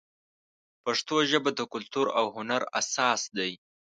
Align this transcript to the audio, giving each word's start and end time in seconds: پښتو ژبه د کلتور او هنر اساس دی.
پښتو 0.83 1.15
ژبه 1.29 1.51
د 1.55 1.61
کلتور 1.73 2.07
او 2.19 2.25
هنر 2.35 2.61
اساس 2.79 3.21
دی. 3.37 3.51